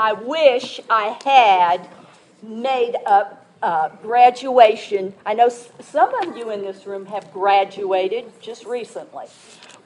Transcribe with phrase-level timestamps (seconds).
[0.00, 1.86] I wish I had
[2.42, 5.12] made up uh, graduation.
[5.26, 9.26] I know s- some of you in this room have graduated just recently.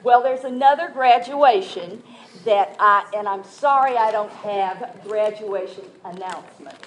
[0.03, 2.01] Well, there's another graduation
[2.45, 6.77] that I, and I'm sorry I don't have graduation announcement.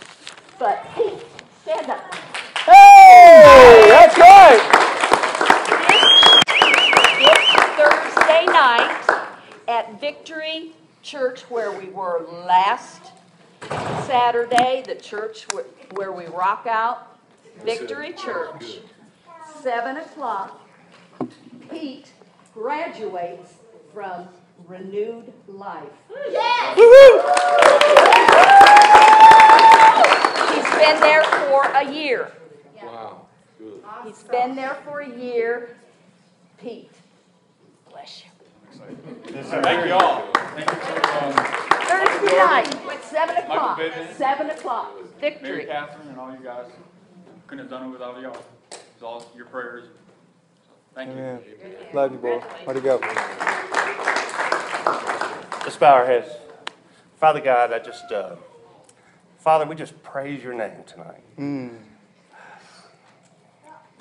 [0.59, 1.13] But Pete,
[1.65, 2.15] stand up.
[2.65, 4.85] Hey, that's right.
[7.19, 7.45] This
[7.77, 9.29] Thursday night
[9.69, 10.73] at Victory
[11.03, 13.13] Church where we were last
[14.07, 17.19] Saturday, the church wh- where we rock out,
[17.65, 18.79] Victory Church,
[19.63, 20.61] seven o'clock.
[21.71, 22.11] Pete
[22.55, 23.55] graduates
[23.93, 24.29] from
[24.67, 25.85] Renewed Life.
[26.31, 26.77] Yes.
[30.55, 32.33] He's been there for a year.
[32.83, 33.27] Wow,
[33.59, 33.83] good.
[34.05, 35.77] He's been there for a year.
[36.59, 36.91] Pete,
[37.91, 38.31] bless you.
[39.63, 40.23] Thank you all.
[40.33, 41.68] Thank you to um, Thursday
[42.37, 44.13] night, at seven o'clock, Bivins.
[44.15, 45.67] seven o'clock, Mary victory.
[45.67, 46.67] Catherine and all you guys.
[47.47, 48.37] Couldn't have done it without y'all.
[48.71, 49.89] It's all your prayers.
[50.95, 51.17] Thank you.
[51.17, 51.41] Amen.
[51.93, 52.43] Love you, boy.
[52.67, 52.99] Way to go.
[55.63, 56.29] Let's bow our heads.
[57.17, 58.37] Father God, I just, uh,
[59.39, 61.23] Father, we just praise your name tonight.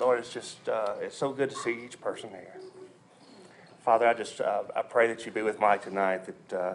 [0.00, 2.54] Lord, it's just, uh, it's so good to see each person here.
[3.84, 6.74] Father, I just, uh, I pray that you be with Mike tonight, that, uh,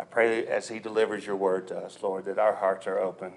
[0.00, 2.98] I pray that as he delivers your word to us, Lord, that our hearts are
[2.98, 3.32] open,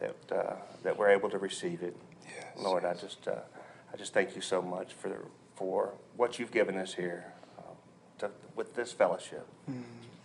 [0.00, 1.96] that, uh, that we're able to receive it.
[2.58, 3.36] Lord, I just, uh,
[3.92, 7.76] I just thank you so much for, for what you've given us here, um,
[8.18, 9.46] to, with this fellowship.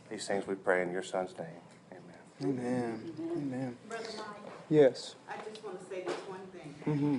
[0.10, 1.48] These things we pray in your son's name.
[1.92, 2.60] Amen.
[2.60, 3.14] Amen.
[3.32, 3.78] Amen.
[3.88, 5.16] Brother Mike, Yes.
[5.30, 6.76] I just want to say this one thing.
[6.86, 7.18] Mm-hmm.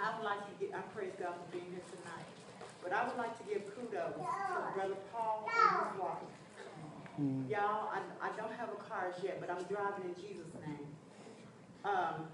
[0.00, 2.28] I would like to get, I praise God for being here tonight,
[2.82, 6.24] but I would like to give kudos to Brother Paul and his wife.
[7.48, 10.86] Y'all, I, I don't have a car as yet, but I'm driving in Jesus' name.
[11.84, 12.28] Um,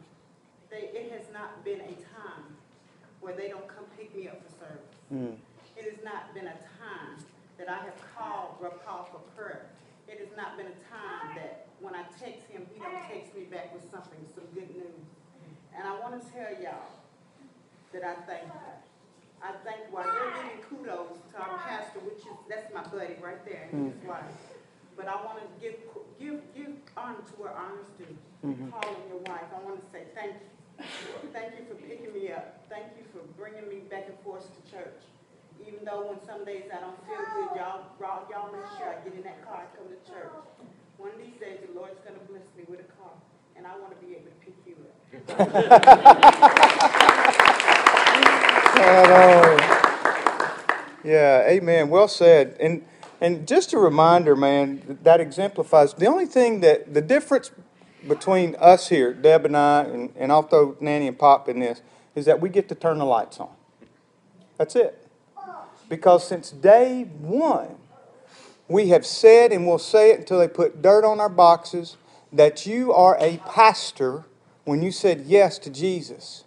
[0.70, 2.56] they, it has not been a time
[3.20, 4.96] where they don't come pick me up for service.
[5.12, 5.36] Mm.
[5.76, 7.22] It has not been a time
[7.58, 9.66] that I have called Paul for prayer.
[10.08, 13.44] It has not been a time that when I text him, he don't text me
[13.44, 15.06] back with something, some good news.
[15.76, 16.90] And I want to tell y'all
[17.92, 18.60] that I thank you.
[19.42, 23.44] I thank while they're giving kudos to our pastor, which is, that's my buddy right
[23.44, 24.22] there and his wife.
[25.02, 25.82] But I want to give,
[26.14, 28.14] give, give honor to where honor's due.
[28.46, 28.70] Mm-hmm.
[28.70, 30.86] Paul and your wife, I want to say thank you.
[31.34, 32.62] Thank you for picking me up.
[32.70, 35.02] Thank you for bringing me back and forth to church.
[35.66, 39.02] Even though when some days I don't feel good, y'all, y'all y'all make sure I
[39.02, 40.30] get in that car and come to church.
[40.98, 43.10] One of these days, the Lord's gonna bless me with a car,
[43.58, 44.94] and I wanna be able to pick you up.
[51.04, 51.88] Yeah, amen.
[51.88, 52.56] Well said.
[52.60, 52.84] And
[53.22, 57.52] and just a reminder, man, that exemplifies the only thing that the difference
[58.08, 61.82] between us here, Deb and I, and, and I'll Nanny and Pop in this,
[62.16, 63.50] is that we get to turn the lights on.
[64.58, 65.06] That's it.
[65.88, 67.76] Because since day one,
[68.66, 71.96] we have said and will say it until they put dirt on our boxes
[72.32, 74.24] that you are a pastor
[74.64, 76.42] when you said yes to Jesus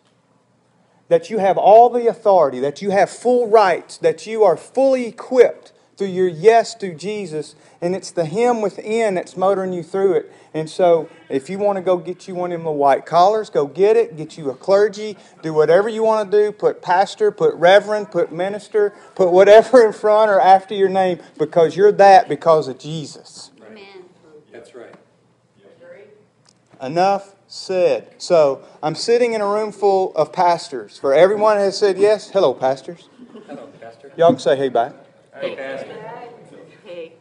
[1.07, 5.05] that you have all the authority, that you have full rights, that you are fully
[5.05, 10.13] equipped through your yes to Jesus, and it's the Him within that's motoring you through
[10.13, 10.31] it.
[10.53, 13.67] And so, if you want to go get you one of them white collars, go
[13.67, 14.15] get it.
[14.17, 15.17] Get you a clergy.
[15.41, 16.51] Do whatever you want to do.
[16.51, 21.75] Put pastor, put reverend, put minister, put whatever in front or after your name because
[21.75, 23.51] you're that because of Jesus.
[23.65, 24.05] Amen.
[24.51, 24.95] That's right.
[26.81, 28.13] Enough said.
[28.17, 30.97] So I'm sitting in a room full of pastors.
[30.97, 33.09] For everyone that has said yes, hello, pastors.
[33.47, 34.11] Hello, Pastor.
[34.17, 34.93] Y'all can say hey back.
[35.39, 35.93] Hey, Pastor.
[36.85, 37.13] Hey,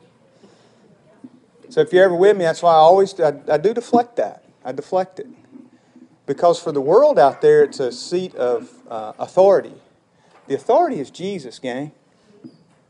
[1.69, 4.45] So if you're ever with me, that's why I always I, I do deflect that.
[4.65, 5.27] I deflect it
[6.25, 9.75] because for the world out there, it's a seat of uh, authority.
[10.47, 11.91] The authority is Jesus, gang.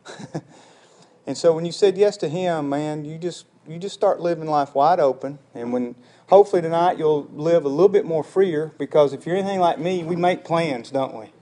[1.27, 4.47] and so when you said yes to Him, man, you just you just start living
[4.47, 5.39] life wide open.
[5.55, 5.95] And when
[6.29, 10.05] hopefully tonight you'll live a little bit more freer because if you're anything like me,
[10.05, 11.33] we make plans, don't we?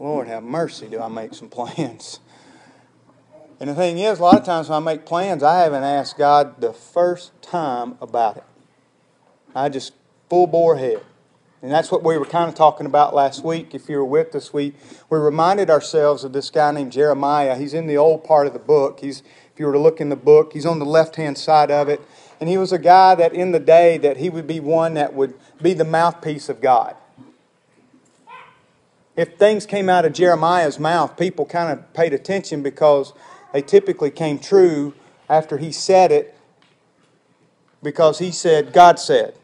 [0.00, 2.18] Lord have mercy, do I make some plans?
[3.60, 6.18] And the thing is, a lot of times when I make plans, I haven't asked
[6.18, 8.44] God the first time about it.
[9.54, 9.92] I just
[10.28, 11.02] full bore ahead.
[11.62, 13.74] And that's what we were kind of talking about last week.
[13.74, 14.74] If you were with us, we,
[15.08, 17.56] we reminded ourselves of this guy named Jeremiah.
[17.56, 19.00] He's in the old part of the book.
[19.00, 19.20] He's,
[19.52, 21.88] if you were to look in the book, he's on the left hand side of
[21.88, 22.02] it.
[22.38, 25.14] And he was a guy that in the day that he would be one that
[25.14, 26.96] would be the mouthpiece of God.
[29.16, 33.14] If things came out of Jeremiah's mouth, people kind of paid attention because
[33.54, 34.94] they typically came true
[35.28, 36.34] after he said it
[37.84, 39.36] because he said, God said.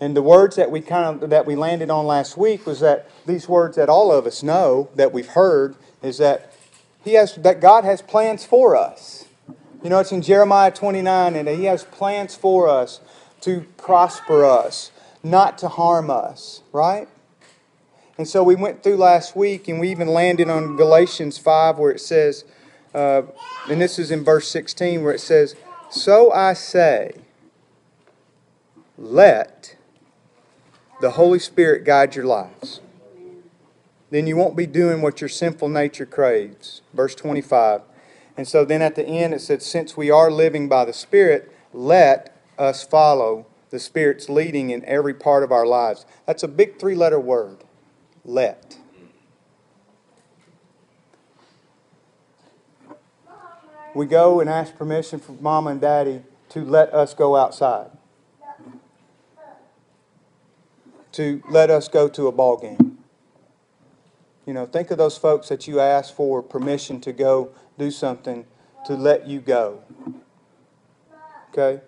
[0.00, 3.10] And the words that we kind of that we landed on last week was that
[3.26, 5.74] these words that all of us know that we've heard
[6.04, 6.54] is that
[7.02, 9.24] he has that God has plans for us.
[9.82, 13.00] You know, it's in Jeremiah 29, and he has plans for us
[13.40, 17.08] to prosper us, not to harm us, right?
[18.16, 21.90] And so we went through last week, and we even landed on Galatians 5, where
[21.90, 22.44] it says,
[22.94, 23.22] uh,
[23.68, 25.56] and this is in verse 16, where it says,
[25.90, 27.16] So I say,
[28.96, 29.76] let
[31.00, 32.80] the Holy Spirit guide your lives.
[34.10, 36.82] Then you won't be doing what your sinful nature craves.
[36.92, 37.82] Verse 25.
[38.36, 41.52] And so then at the end it said, Since we are living by the Spirit,
[41.72, 46.06] let us follow the Spirit's leading in every part of our lives.
[46.26, 47.64] That's a big three letter word.
[48.24, 48.78] Let.
[53.94, 57.90] We go and ask permission from mom and daddy to let us go outside.
[61.12, 62.98] To let us go to a ball game.
[64.46, 68.44] You know, think of those folks that you ask for permission to go do something
[68.86, 69.82] to let you go.
[71.50, 71.80] Okay?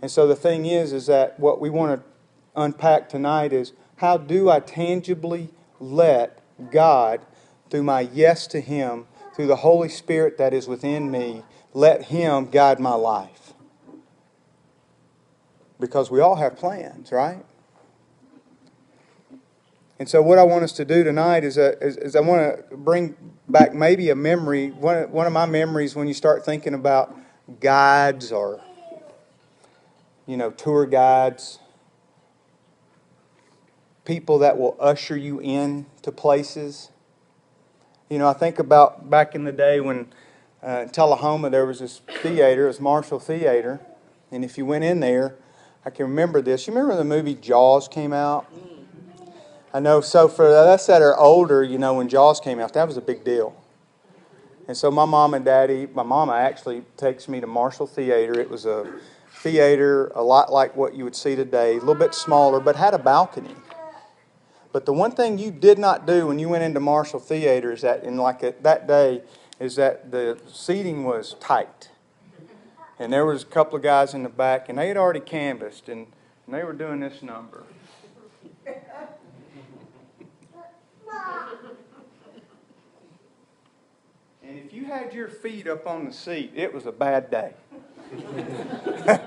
[0.00, 2.06] And so the thing is, is that what we want to
[2.54, 7.20] unpack tonight is how do I tangibly let God,
[7.68, 9.06] through my yes to Him,
[9.40, 11.42] through the Holy Spirit that is within me,
[11.72, 13.54] let Him guide my life?
[15.80, 17.42] Because we all have plans, right?
[19.98, 22.68] And so, what I want us to do tonight is, uh, is, is I want
[22.68, 23.16] to bring
[23.48, 24.72] back maybe a memory.
[24.72, 27.16] One of, one of my memories when you start thinking about
[27.60, 28.60] guides or,
[30.26, 31.60] you know, tour guides,
[34.04, 36.90] people that will usher you in to places.
[38.10, 40.08] You know, I think about back in the day when
[40.66, 43.78] uh, in Tullahoma there was this theater, it was Marshall Theater,
[44.32, 45.36] and if you went in there,
[45.86, 46.66] I can remember this.
[46.66, 48.52] You remember the movie Jaws came out?
[49.72, 50.00] I know.
[50.00, 53.00] So for us that are older, you know, when Jaws came out, that was a
[53.00, 53.54] big deal.
[54.66, 58.40] And so my mom and daddy, my mama actually takes me to Marshall Theater.
[58.40, 58.92] It was a
[59.34, 62.92] theater a lot like what you would see today, a little bit smaller, but had
[62.92, 63.54] a balcony.
[64.72, 67.82] But the one thing you did not do when you went into Marshall Theater is
[67.82, 69.22] that in like a, that day
[69.58, 71.90] is that the seating was tight.
[72.98, 75.88] And there was a couple of guys in the back, and they had already canvassed,
[75.88, 76.06] and,
[76.46, 77.64] and they were doing this number.
[84.42, 87.54] And if you had your feet up on the seat, it was a bad day.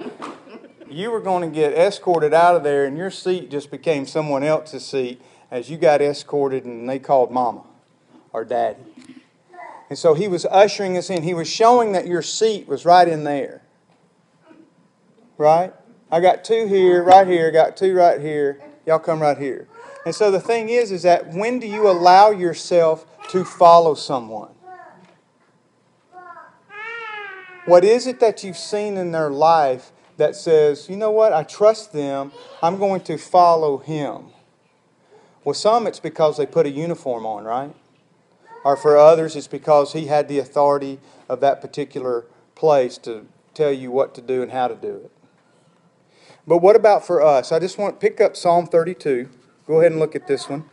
[0.89, 4.43] you were going to get escorted out of there, and your seat just became someone
[4.43, 5.21] else's seat
[5.53, 7.63] as you got escorted and they called mama
[8.33, 8.81] or daddy.
[9.87, 11.21] And so he was ushering us in.
[11.21, 13.61] He was showing that your seat was right in there.
[15.37, 15.71] Right?
[16.11, 18.61] I got two here, right here, got two right here.
[18.87, 19.67] Y'all come right here.
[20.07, 24.49] And so the thing is, is that when do you allow yourself to follow someone?
[27.65, 31.43] What is it that you've seen in their life that says, you know what, I
[31.43, 32.31] trust them,
[32.63, 34.33] I'm going to follow him?
[35.43, 37.73] Well, some it's because they put a uniform on, right?
[38.63, 42.25] Or for others, it's because he had the authority of that particular
[42.55, 45.11] place to tell you what to do and how to do it.
[46.47, 47.51] But what about for us?
[47.51, 49.29] I just want to pick up Psalm 32.
[49.67, 50.69] Go ahead and look at this one.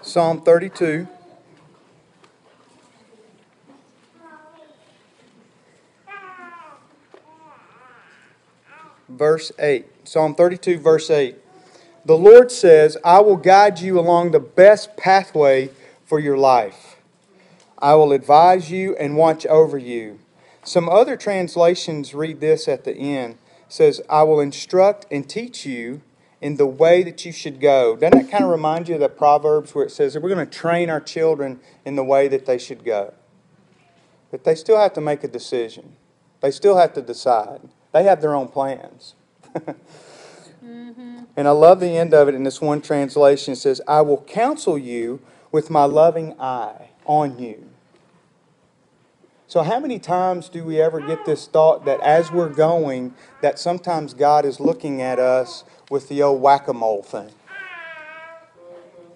[0.00, 1.06] Psalm 32.
[9.18, 9.84] Verse 8.
[10.04, 11.36] Psalm 32, verse 8.
[12.04, 15.70] The Lord says, I will guide you along the best pathway
[16.06, 16.96] for your life.
[17.78, 20.20] I will advise you and watch over you.
[20.62, 23.34] Some other translations read this at the end.
[23.34, 26.00] It says, I will instruct and teach you
[26.40, 27.96] in the way that you should go.
[27.96, 30.48] Doesn't that kind of remind you of the Proverbs where it says that we're going
[30.48, 33.14] to train our children in the way that they should go?
[34.30, 35.96] But they still have to make a decision.
[36.40, 37.68] They still have to decide.
[37.92, 39.14] They have their own plans.
[39.54, 41.24] mm-hmm.
[41.36, 43.52] And I love the end of it in this one translation.
[43.52, 45.20] It says, I will counsel you
[45.52, 47.68] with my loving eye on you.
[49.46, 53.58] So how many times do we ever get this thought that as we're going, that
[53.58, 57.30] sometimes God is looking at us with the old whack-a-mole thing?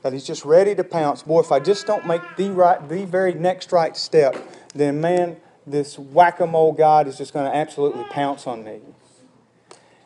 [0.02, 1.22] That he's just ready to pounce.
[1.22, 4.34] Boy, if I just don't make the right the very next right step,
[4.74, 8.80] then man, this whack-a-mole God is just going to absolutely pounce on me.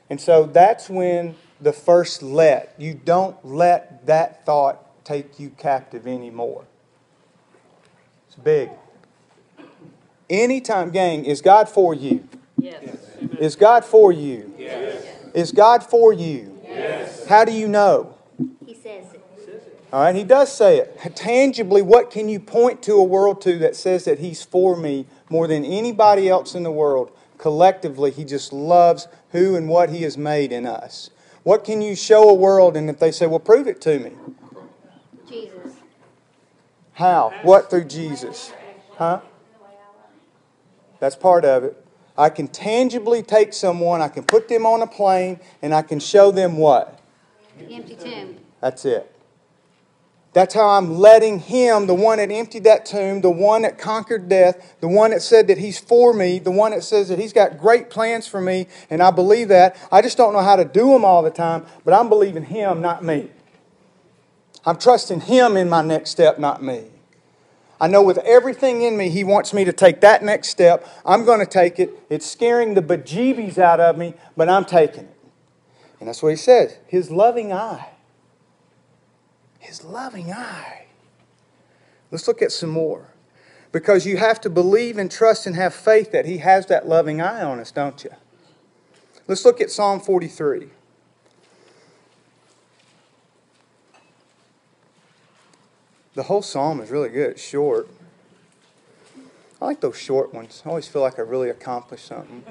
[0.09, 6.07] And so that's when the first let, you don't let that thought take you captive
[6.07, 6.65] anymore.
[8.27, 8.71] It's big.
[10.29, 12.29] Anytime, gang, is God for you?
[12.59, 12.99] Yes.
[13.39, 14.53] Is God for you?
[14.59, 15.05] Yes.
[15.35, 16.59] Is God for you?
[16.65, 17.27] Yes.
[17.27, 18.15] How do you know?
[18.65, 19.16] He says it.
[19.93, 20.99] All right, he does say it.
[21.15, 25.07] Tangibly, what can you point to a world to that says that he's for me
[25.31, 27.13] more than anybody else in the world?
[27.39, 31.11] Collectively, he just loves who and what he has made in us.
[31.45, 34.13] What can you show a world, and if they say, well, prove it to me?
[35.29, 35.73] Jesus.
[36.95, 37.33] How?
[37.43, 38.53] What through Jesus?
[38.97, 39.21] Huh?
[40.99, 41.87] That's part of it.
[42.19, 46.01] I can tangibly take someone, I can put them on a plane, and I can
[46.01, 46.99] show them what?
[47.59, 48.37] The empty tomb.
[48.61, 49.16] That's it.
[50.37, 54.29] That's how I'm letting Him, the one that emptied that tomb, the one that conquered
[54.29, 57.33] death, the one that said that He's for me, the one that says that He's
[57.33, 59.79] got great plans for me, and I believe that.
[59.91, 62.83] I just don't know how to do them all the time, but I'm believing Him,
[62.83, 63.31] not me.
[64.67, 66.85] I'm trusting Him in my next step, not me.
[67.81, 70.87] I know with everything in me, He wants me to take that next step.
[71.07, 71.99] I'm going to take it.
[72.11, 75.17] It's scaring the bejeebies out of me, but I'm taking it.
[75.99, 77.93] And that's what He says His loving eye.
[79.67, 80.87] His loving eye.
[82.13, 83.09] Let's look at some more.
[83.73, 87.21] Because you have to believe and trust and have faith that He has that loving
[87.21, 88.11] eye on us, don't you?
[89.27, 90.69] Let's look at Psalm 43.
[96.15, 97.33] The whole psalm is really good.
[97.33, 97.89] It's short.
[99.61, 100.63] I like those short ones.
[100.65, 102.45] I always feel like I really accomplished something.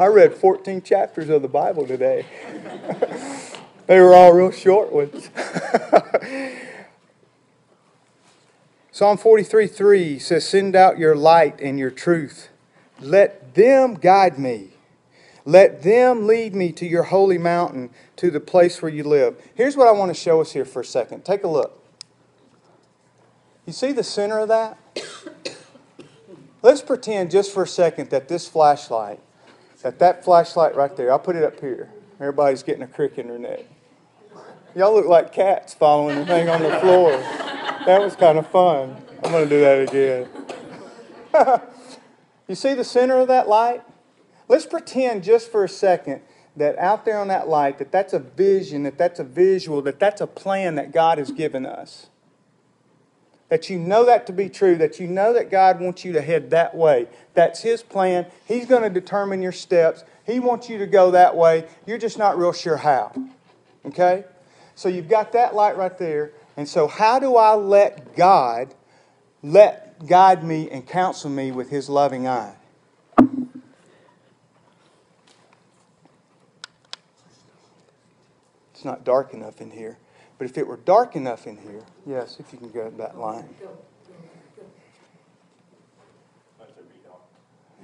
[0.00, 2.24] I read 14 chapters of the Bible today.
[3.86, 5.30] they were all real short ones.
[8.92, 12.48] Psalm 43 3 says, Send out your light and your truth.
[13.00, 14.68] Let them guide me.
[15.44, 19.36] Let them lead me to your holy mountain, to the place where you live.
[19.54, 21.24] Here's what I want to show us here for a second.
[21.24, 21.82] Take a look.
[23.66, 24.78] You see the center of that?
[26.62, 29.20] Let's pretend just for a second that this flashlight,
[29.82, 31.90] that that flashlight right there, I'll put it up here.
[32.20, 33.64] Everybody's getting a crick in their neck.
[34.74, 37.12] Y'all look like cats following the thing on the floor.
[37.86, 38.96] That was kind of fun.
[39.22, 40.28] I'm going to do that again.
[42.48, 43.82] you see the center of that light?
[44.48, 46.22] Let's pretend just for a second
[46.56, 49.98] that out there on that light, that that's a vision, that that's a visual, that
[49.98, 52.08] that's a plan that God has given us
[53.54, 56.20] that you know that to be true, that you know that God wants you to
[56.20, 57.06] head that way.
[57.34, 58.26] That's His plan.
[58.46, 60.02] He's going to determine your steps.
[60.26, 61.68] He wants you to go that way.
[61.86, 63.12] You're just not real sure how.
[63.84, 64.24] Okay?
[64.74, 66.32] So you've got that light right there.
[66.56, 68.74] And so, how do I let God
[69.42, 72.54] let guide me and counsel me with His loving eye?
[78.72, 79.98] It's not dark enough in here.
[80.38, 83.48] But if it were dark enough in here, yes, if you can go that line.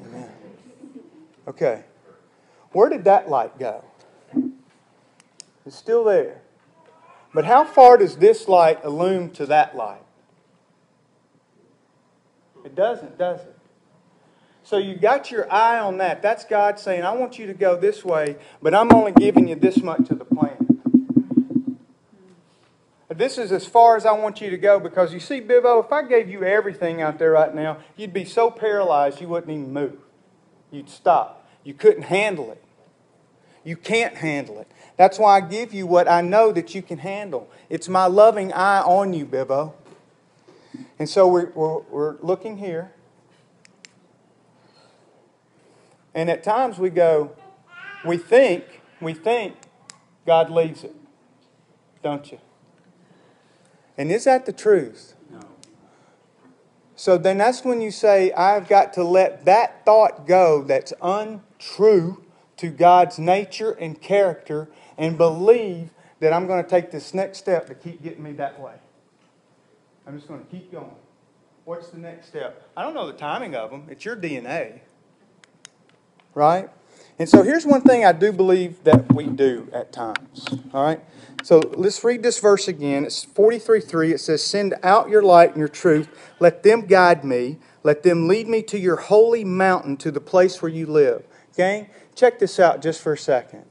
[0.05, 0.31] Amen.
[1.47, 1.85] Okay.
[2.73, 3.85] Where did that light go?
[5.67, 6.43] It's still there.
[7.33, 10.03] But how far does this light illume to that light?
[12.65, 13.57] It doesn't, does it?
[14.63, 16.23] So you got your eye on that.
[16.23, 19.55] That's God saying, I want you to go this way, but I'm only giving you
[19.55, 20.71] this much of the plan.
[23.09, 25.93] This is as far as I want you to go because you see, Bivo, if
[25.93, 29.73] I gave you everything out there right now, you'd be so paralyzed you wouldn't even
[29.73, 29.99] move.
[30.71, 31.47] You'd stop.
[31.65, 32.63] You couldn't handle it.
[33.65, 34.71] You can't handle it.
[34.97, 37.51] That's why I give you what I know that you can handle.
[37.69, 39.75] It's my loving eye on you, Bivo.
[40.99, 42.93] And so we're, we're, we're looking here.
[46.15, 47.33] And at times we go,
[48.05, 49.57] we think, we think
[50.27, 50.95] God leaves it,
[52.03, 52.39] don't you?
[53.97, 55.15] And is that the truth?
[55.31, 55.41] No.
[56.97, 62.23] So then that's when you say, I've got to let that thought go that's untrue
[62.61, 65.91] to God's nature and character and believe
[66.21, 68.75] that I'm going to take this next step to keep getting me that way.
[70.07, 70.91] I'm just going to keep going.
[71.65, 72.69] What's the next step?
[72.77, 73.87] I don't know the timing of them.
[73.89, 74.81] It's your DNA.
[76.35, 76.69] Right?
[77.19, 80.47] And so here's one thing I do believe that we do at times.
[80.75, 81.01] All right?
[81.43, 83.07] So let's read this verse again.
[83.07, 84.13] It's 43 3.
[84.13, 86.09] It says, Send out your light and your truth.
[86.39, 87.59] Let them guide me.
[87.83, 91.25] Let them lead me to your holy mountain, to the place where you live.
[91.57, 91.89] Gang,
[92.21, 93.65] check this out just for a second.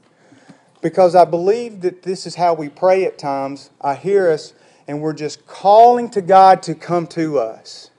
[0.82, 3.70] Because I believe that this is how we pray at times.
[3.80, 4.54] I hear us,
[4.88, 7.90] and we're just calling to God to come to us.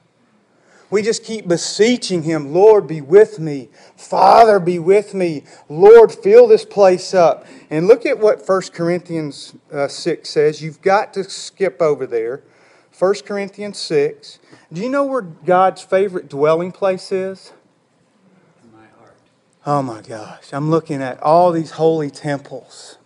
[0.89, 3.69] We just keep beseeching Him, Lord, be with me.
[3.95, 5.45] Father, be with me.
[5.69, 7.45] Lord, fill this place up.
[7.69, 10.61] And look at what 1 Corinthians uh, 6 says.
[10.61, 12.43] You've got to skip over there.
[12.99, 14.39] 1 Corinthians 6.
[14.73, 17.53] Do you know where God's favorite dwelling place is?
[19.65, 22.97] Oh my gosh, I'm looking at all these holy temples.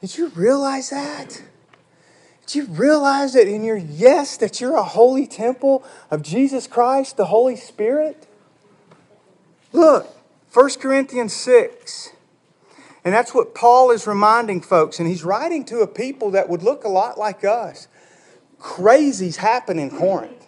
[0.00, 1.42] Did you realize that?
[2.46, 7.16] Did you realize that in your yes, that you're a holy temple of Jesus Christ,
[7.16, 8.26] the Holy Spirit?
[9.72, 10.08] Look,
[10.52, 12.10] 1 Corinthians 6.
[13.04, 14.98] And that's what Paul is reminding folks.
[14.98, 17.86] And he's writing to a people that would look a lot like us.
[18.58, 20.39] Crazies happen in Corinth.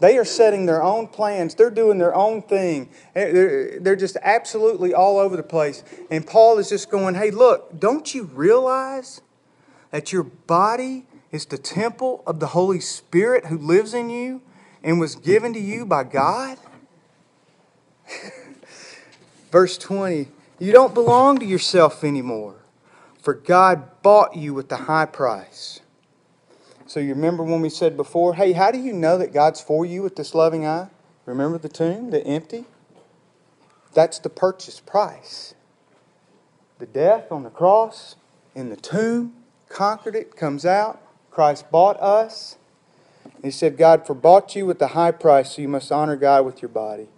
[0.00, 1.54] They are setting their own plans.
[1.54, 2.90] They're doing their own thing.
[3.14, 5.84] They're just absolutely all over the place.
[6.10, 9.20] And Paul is just going, hey, look, don't you realize
[9.90, 14.42] that your body is the temple of the Holy Spirit who lives in you
[14.82, 16.58] and was given to you by God?
[19.52, 22.56] Verse 20 You don't belong to yourself anymore,
[23.22, 25.80] for God bought you with a high price.
[26.94, 29.84] So you remember when we said before, hey, how do you know that God's for
[29.84, 30.90] you with this loving eye?
[31.26, 32.66] Remember the tomb, the empty?
[33.94, 35.56] That's the purchase price.
[36.78, 38.14] The death on the cross,
[38.54, 39.34] in the tomb,
[39.68, 41.02] conquered it, comes out.
[41.32, 42.58] Christ bought us.
[43.42, 46.46] He said, God for bought you with the high price, so you must honor God
[46.46, 47.08] with your body.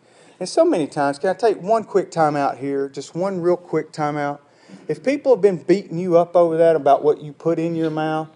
[0.40, 2.88] And so many times, can I take one quick time out here?
[2.88, 4.42] Just one real quick time out.
[4.88, 7.90] If people have been beating you up over that about what you put in your
[7.90, 8.30] mouth,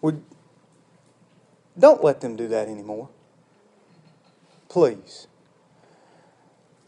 [0.00, 0.22] would
[1.78, 3.08] don't let them do that anymore.
[4.68, 5.26] Please.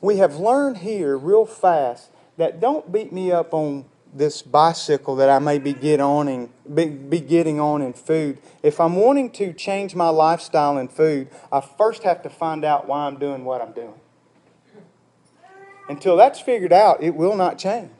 [0.00, 5.28] We have learned here real fast that don't beat me up on this bicycle that
[5.28, 8.38] I may be, get on be, be getting on in food.
[8.62, 12.86] If I'm wanting to change my lifestyle in food, I first have to find out
[12.86, 14.00] why I'm doing what I'm doing.
[15.88, 17.90] Until that's figured out, it will not change.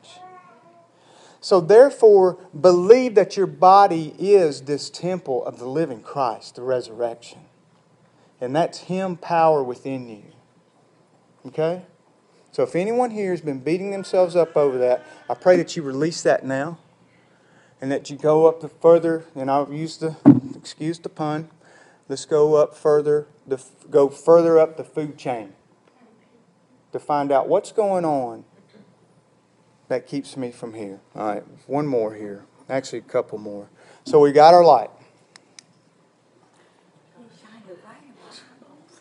[1.41, 7.39] So, therefore, believe that your body is this temple of the living Christ, the resurrection.
[8.41, 10.23] And that's Him power within you.
[11.47, 11.83] Okay?
[12.51, 15.83] So, if anyone here has been beating themselves up over that, I pray that you
[15.83, 16.77] release that now.
[17.81, 20.17] And that you go up the further, and I'll use the,
[20.53, 21.49] excuse the pun,
[22.09, 25.53] let's go up further, the, go further up the food chain
[26.91, 28.43] to find out what's going on
[29.89, 31.01] that keeps me from here.
[31.15, 32.45] All right, one more here.
[32.69, 33.67] Actually, a couple more.
[34.05, 34.89] So we got our light.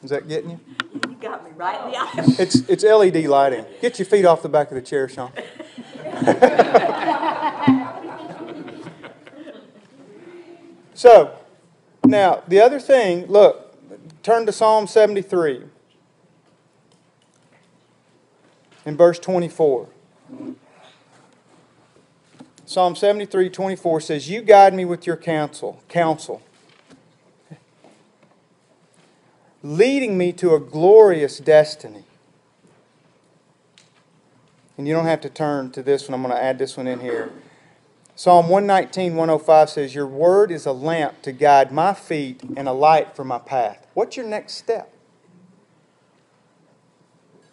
[0.02, 0.58] Is that getting you?
[1.08, 2.10] You got me right in the eye.
[2.38, 3.66] It's it's LED lighting.
[3.80, 5.32] Get your feet off the back of the chair, Sean.
[10.94, 11.36] so,
[12.04, 13.74] now the other thing, look,
[14.22, 15.64] turn to Psalm 73
[18.86, 19.88] in verse 24.
[22.68, 26.42] Psalm 73 24 says, You guide me with your counsel, counsel,
[29.62, 32.04] leading me to a glorious destiny.
[34.76, 36.86] And you don't have to turn to this one, I'm going to add this one
[36.86, 37.32] in here.
[38.14, 42.72] Psalm 119 105 says, Your word is a lamp to guide my feet and a
[42.72, 43.86] light for my path.
[43.94, 44.92] What's your next step?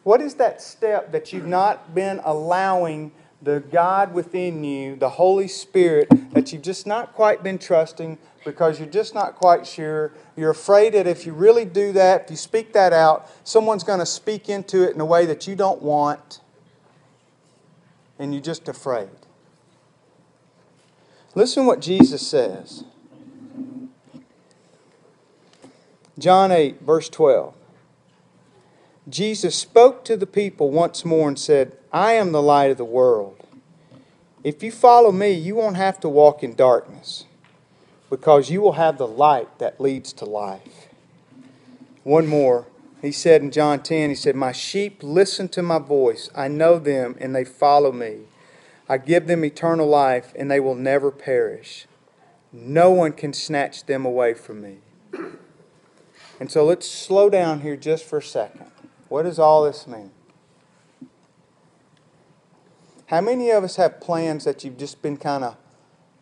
[0.03, 3.13] What is that step that you've not been allowing
[3.45, 8.79] the God within you, the Holy Spirit, that you've just not quite been trusting because
[8.79, 10.11] you're just not quite sure.
[10.35, 13.99] You're afraid that if you really do that, if you speak that out, someone's going
[13.99, 16.41] to speak into it in a way that you don't want,
[18.17, 19.09] and you're just afraid.
[21.35, 22.83] Listen what Jesus says.
[26.17, 27.53] John 8, verse 12.
[29.07, 32.83] Jesus spoke to the people once more and said, I am the light of the
[32.83, 33.37] world.
[34.43, 37.23] If you follow me, you won't have to walk in darkness
[38.09, 40.89] because you will have the light that leads to life.
[42.03, 42.67] One more.
[43.01, 46.29] He said in John 10, He said, My sheep listen to my voice.
[46.35, 48.23] I know them and they follow me.
[48.89, 51.87] I give them eternal life and they will never perish.
[52.51, 54.79] No one can snatch them away from me.
[56.41, 58.65] And so let's slow down here just for a second.
[59.07, 60.11] What does all this mean?
[63.07, 65.57] How many of us have plans that you've just been kind of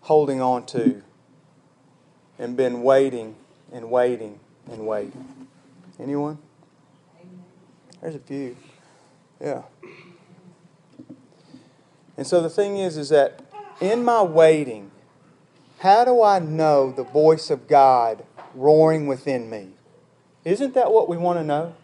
[0.02, 1.02] holding on to
[2.38, 3.36] and been waiting
[3.72, 5.48] and waiting and waiting?
[6.00, 6.40] Anyone?
[8.02, 8.58] There's a few.
[9.40, 9.64] Yeah.
[12.18, 13.42] And so the thing is, is that
[13.80, 14.92] in my waiting,
[15.80, 19.70] how do I know the voice of God roaring within me?
[20.44, 21.76] Isn't that what we want to know?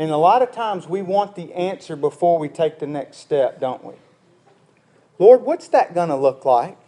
[0.00, 3.60] And a lot of times we want the answer before we take the next step,
[3.60, 3.92] don't we?
[5.18, 6.78] Lord, what's that going to look like?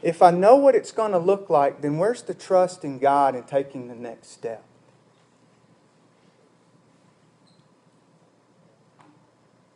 [0.00, 3.34] If I know what it's going to look like, then where's the trust in God
[3.34, 4.62] in taking the next step?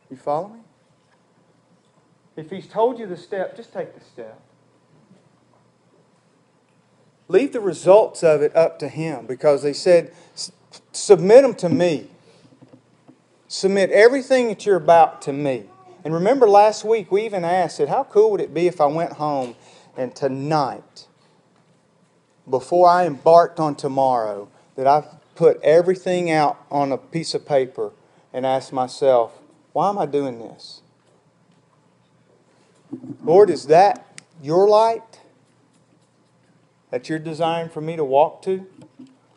[0.08, 0.60] You follow me?
[2.36, 4.40] If He's told you the step, just take the step.
[7.28, 10.12] Leave the results of it up to Him because they said,
[10.92, 12.08] submit them to me.
[13.48, 15.64] Submit everything that you're about to me.
[16.04, 18.86] And remember last week we even asked, it, how cool would it be if I
[18.86, 19.54] went home
[19.96, 21.06] and tonight,
[22.48, 25.04] before I embarked on tomorrow, that I
[25.34, 27.92] put everything out on a piece of paper
[28.32, 29.38] and asked myself,
[29.72, 30.80] why am I doing this?
[33.22, 34.06] Lord, is that
[34.42, 35.11] your light
[36.92, 38.66] that you're desiring for me to walk to?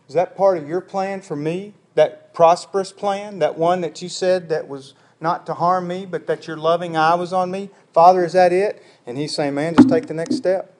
[0.07, 1.73] Is that part of your plan for me?
[1.95, 3.39] That prosperous plan?
[3.39, 6.97] That one that you said that was not to harm me, but that your loving
[6.97, 7.69] eye was on me?
[7.93, 8.83] Father, is that it?
[9.05, 10.77] And he's saying, man, just take the next step.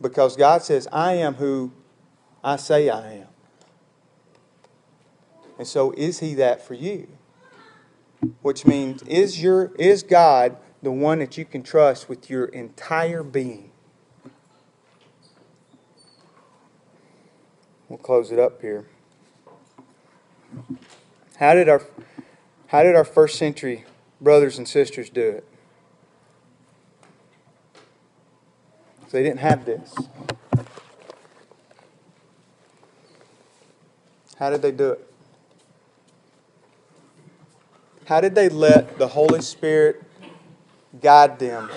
[0.00, 1.70] Because God says, I am who
[2.42, 3.28] I say I am.
[5.58, 7.06] And so is he that for you?
[8.42, 13.22] Which means is your is God the one that you can trust with your entire
[13.22, 13.70] being?
[17.88, 18.86] We'll close it up here.
[21.36, 21.82] How did our
[22.68, 23.84] how did our first century
[24.20, 25.44] brothers and sisters do it?
[29.10, 29.94] They didn't have this.
[34.38, 35.10] How did they do it?
[38.06, 40.02] How did they let the Holy Spirit
[41.00, 41.70] guide them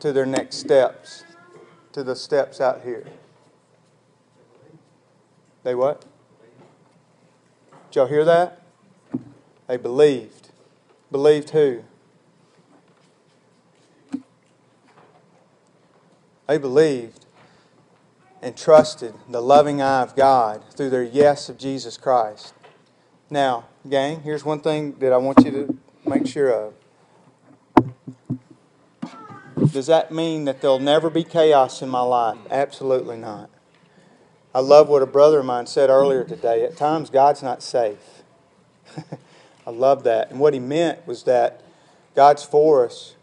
[0.00, 1.24] to their next steps,
[1.92, 3.06] to the steps out here?
[5.62, 6.04] They what?
[7.90, 8.62] Did y'all hear that?
[9.68, 10.50] They believed.
[11.10, 11.84] Believed who?
[16.46, 17.26] They believed
[18.42, 22.52] and trusted the loving eye of God through their yes of Jesus Christ.
[23.30, 26.74] Now, gang, here's one thing that I want you to make sure of.
[29.72, 32.38] Does that mean that there'll never be chaos in my life?
[32.50, 33.48] Absolutely not.
[34.54, 36.64] I love what a brother of mine said earlier today.
[36.64, 38.22] At times, God's not safe.
[39.66, 40.30] I love that.
[40.30, 41.62] And what he meant was that
[42.14, 43.14] God's for us,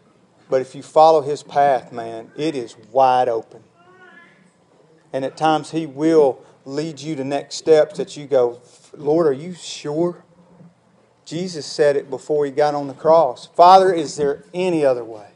[0.48, 3.62] but if you follow his path, man, it is wide open.
[5.12, 8.60] And at times, he will lead you to next steps that you go,
[8.96, 10.24] Lord, are you sure?
[11.24, 13.46] Jesus said it before he got on the cross.
[13.46, 15.28] Father, is there any other way?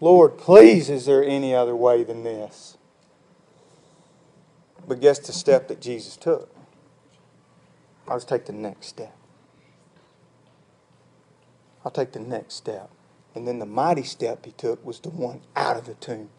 [0.00, 2.76] Lord, please, is there any other way than this?
[4.86, 6.54] But guess the step that Jesus took?
[8.06, 9.16] I'll take the next step.
[11.84, 12.90] I'll take the next step.
[13.34, 16.30] And then the mighty step he took was the one out of the tomb.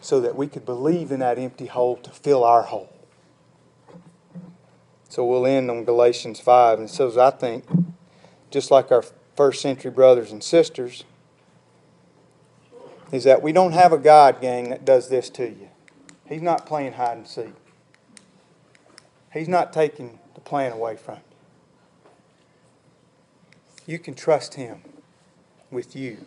[0.00, 2.92] So that we could believe in that empty hole to fill our hole.
[5.08, 6.78] So we'll end on Galatians 5.
[6.78, 7.64] And so I think,
[8.50, 9.04] just like our
[9.36, 11.04] first century brothers and sisters,
[13.12, 15.68] is that we don't have a God, gang, that does this to you.
[16.32, 17.52] He's not playing hide and seek.
[19.34, 21.18] He's not taking the plan away from
[23.86, 23.92] you.
[23.92, 24.80] You can trust Him
[25.70, 26.26] with you.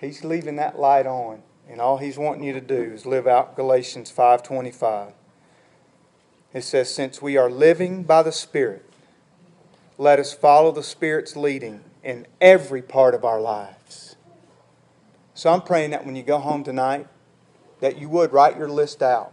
[0.00, 3.54] He's leaving that light on, and all He's wanting you to do is live out
[3.54, 5.12] Galatians 5:25.
[6.52, 8.84] It says, "Since we are living by the Spirit,
[9.96, 14.16] let us follow the Spirit's leading in every part of our lives."
[15.34, 17.06] So I'm praying that when you go home tonight,
[17.80, 19.32] that you would write your list out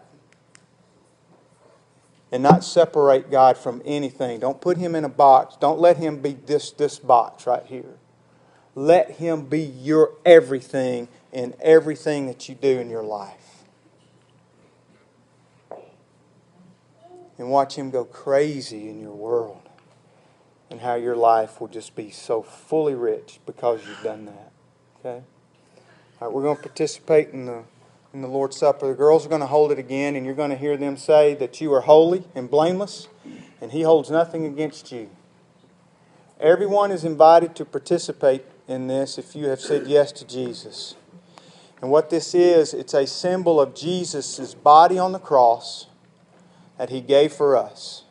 [2.31, 4.39] and not separate God from anything.
[4.39, 5.55] Don't put him in a box.
[5.59, 7.95] Don't let him be this this box right here.
[8.75, 13.63] Let him be your everything in everything that you do in your life.
[17.37, 19.61] And watch him go crazy in your world
[20.69, 24.51] and how your life will just be so fully rich because you've done that.
[24.99, 25.23] Okay?
[26.19, 27.63] All right, we're going to participate in the
[28.15, 28.87] in the Lord's Supper.
[28.87, 31.35] The girls are going to hold it again, and you're going to hear them say
[31.35, 33.09] that you are holy and blameless,
[33.59, 35.09] and He holds nothing against you.
[36.39, 40.95] Everyone is invited to participate in this if you have said yes to Jesus.
[41.81, 45.87] And what this is, it's a symbol of Jesus' body on the cross
[46.77, 48.05] that He gave for us.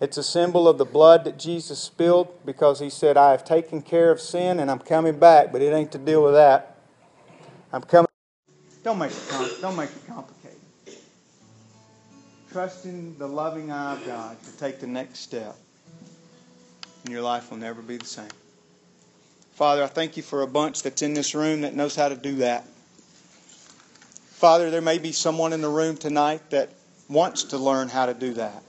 [0.00, 3.80] It's a symbol of the blood that Jesus spilled because he said, I have taken
[3.80, 6.73] care of sin and I'm coming back, but it ain't to deal with that.
[7.74, 8.06] I'm coming.
[8.84, 10.60] Don't make it, com- don't make it complicated.
[12.52, 15.56] Trust in the loving eye of God to take the next step,
[17.02, 18.28] and your life will never be the same.
[19.54, 22.14] Father, I thank you for a bunch that's in this room that knows how to
[22.14, 22.64] do that.
[24.34, 26.68] Father, there may be someone in the room tonight that
[27.08, 28.62] wants to learn how to do that.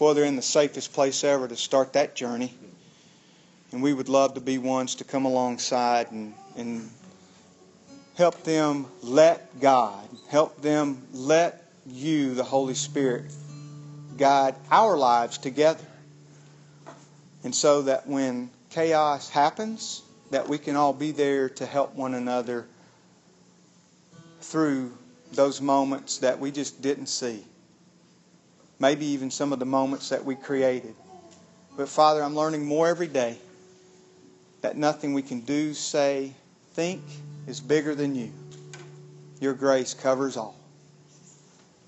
[0.00, 2.52] Boy, they're in the safest place ever to start that journey.
[3.70, 6.90] And we would love to be ones to come alongside and, and
[8.16, 13.32] help them let God, help them let you, the Holy Spirit,
[14.16, 15.84] guide our lives together.
[17.44, 22.14] And so that when chaos happens, that we can all be there to help one
[22.14, 22.66] another
[24.40, 24.92] through
[25.32, 27.44] those moments that we just didn't see.
[28.78, 30.94] Maybe even some of the moments that we created.
[31.76, 33.38] But Father, I'm learning more every day
[34.60, 36.32] that nothing we can do, say,
[36.74, 37.02] think
[37.46, 38.32] is bigger than you.
[39.40, 40.56] Your grace covers all.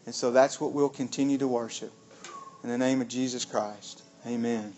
[0.07, 1.93] And so that's what we'll continue to worship.
[2.63, 4.73] In the name of Jesus Christ, amen.